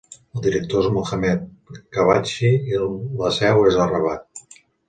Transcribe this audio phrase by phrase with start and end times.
[0.37, 1.43] El director és Mohammed
[1.97, 2.81] Khabbachi i
[3.23, 4.61] la seu és a Rabat.